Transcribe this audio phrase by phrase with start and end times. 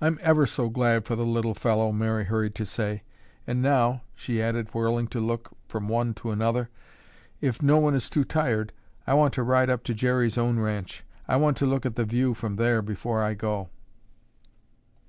[0.00, 3.04] "I'm ever so glad for the little fellow," Mary hurried to say.
[3.46, 6.68] "And now," she added, whirling to look from one to another,
[7.40, 8.72] "if no one is too tired,
[9.06, 11.04] I want to ride up to Jerry's own ranch.
[11.28, 13.68] I want to look at the view from there before I go."